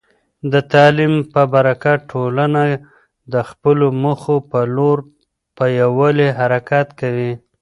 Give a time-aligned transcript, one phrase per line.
[0.51, 2.61] د تعلیم په برکت، ټولنه
[3.33, 4.97] د خپلو موخو په لور
[5.57, 7.31] په یووالي حرکت کوي.